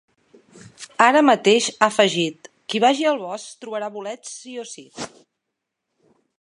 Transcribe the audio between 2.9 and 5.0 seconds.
al bosc, trobarà bolets sí o sí’.